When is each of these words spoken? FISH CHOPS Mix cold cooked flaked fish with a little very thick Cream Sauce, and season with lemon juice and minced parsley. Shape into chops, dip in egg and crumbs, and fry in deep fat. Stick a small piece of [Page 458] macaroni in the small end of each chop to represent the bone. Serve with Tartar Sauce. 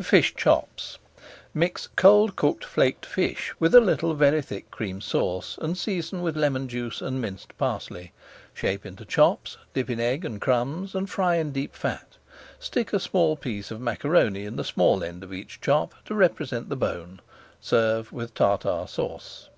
FISH 0.00 0.36
CHOPS 0.36 0.98
Mix 1.52 1.88
cold 1.96 2.36
cooked 2.36 2.64
flaked 2.64 3.04
fish 3.04 3.52
with 3.58 3.74
a 3.74 3.80
little 3.80 4.14
very 4.14 4.40
thick 4.40 4.70
Cream 4.70 5.00
Sauce, 5.00 5.58
and 5.60 5.76
season 5.76 6.22
with 6.22 6.36
lemon 6.36 6.68
juice 6.68 7.02
and 7.02 7.20
minced 7.20 7.58
parsley. 7.58 8.12
Shape 8.54 8.86
into 8.86 9.04
chops, 9.04 9.56
dip 9.74 9.90
in 9.90 9.98
egg 9.98 10.24
and 10.24 10.40
crumbs, 10.40 10.94
and 10.94 11.10
fry 11.10 11.34
in 11.34 11.50
deep 11.50 11.74
fat. 11.74 12.16
Stick 12.60 12.92
a 12.92 13.00
small 13.00 13.34
piece 13.36 13.72
of 13.72 13.78
[Page 13.78 13.98
458] 14.02 14.04
macaroni 14.12 14.44
in 14.46 14.54
the 14.54 14.62
small 14.62 15.02
end 15.02 15.24
of 15.24 15.32
each 15.32 15.60
chop 15.60 15.94
to 16.04 16.14
represent 16.14 16.68
the 16.68 16.76
bone. 16.76 17.20
Serve 17.60 18.12
with 18.12 18.34
Tartar 18.34 18.86
Sauce. 18.86 19.48